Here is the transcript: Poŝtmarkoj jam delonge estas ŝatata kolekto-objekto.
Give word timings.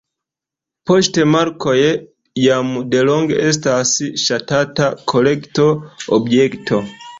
Poŝtmarkoj 0.91 1.75
jam 2.45 2.73
delonge 2.95 3.39
estas 3.51 3.93
ŝatata 4.25 4.91
kolekto-objekto. 5.15 6.85